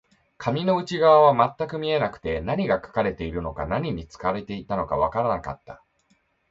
[0.39, 5.83] 紙の内側は全く見えなくて、何が書かれているのか、何に使われていたのかわからなかった